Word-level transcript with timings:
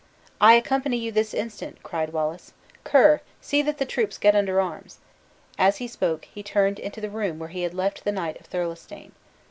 "I 0.41 0.53
accompany 0.53 0.97
you 0.97 1.11
this 1.11 1.31
instant," 1.31 1.83
cried 1.83 2.11
Wallace! 2.11 2.53
"Ker, 2.83 3.21
see 3.39 3.61
that 3.61 3.77
the 3.77 3.85
troops 3.85 4.17
get 4.17 4.35
under 4.35 4.59
arms." 4.59 4.97
As 5.59 5.77
he 5.77 5.87
spoke 5.87 6.25
he 6.25 6.41
turned 6.41 6.79
into 6.79 6.99
the 7.01 7.09
room 7.11 7.37
where 7.37 7.49
he 7.49 7.61
had 7.61 7.75
left 7.75 8.03
the 8.03 8.11
Knight 8.11 8.39
of 8.39 8.47
Thirlestane. 8.47 9.11